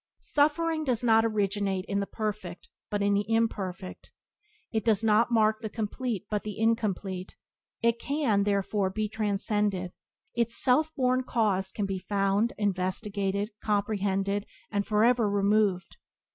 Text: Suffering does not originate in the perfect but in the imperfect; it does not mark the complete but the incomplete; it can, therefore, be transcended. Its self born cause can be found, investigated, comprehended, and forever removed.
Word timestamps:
Suffering 0.17 0.83
does 0.83 1.03
not 1.03 1.23
originate 1.23 1.85
in 1.87 1.99
the 1.99 2.07
perfect 2.07 2.69
but 2.89 3.03
in 3.03 3.13
the 3.13 3.23
imperfect; 3.29 4.09
it 4.71 4.83
does 4.83 5.03
not 5.03 5.29
mark 5.29 5.61
the 5.61 5.69
complete 5.69 6.25
but 6.27 6.41
the 6.41 6.57
incomplete; 6.57 7.35
it 7.83 7.99
can, 7.99 8.41
therefore, 8.41 8.89
be 8.89 9.07
transcended. 9.07 9.91
Its 10.33 10.55
self 10.57 10.91
born 10.95 11.21
cause 11.21 11.71
can 11.71 11.85
be 11.85 11.99
found, 11.99 12.51
investigated, 12.57 13.51
comprehended, 13.61 14.47
and 14.71 14.87
forever 14.87 15.29
removed. 15.29 15.97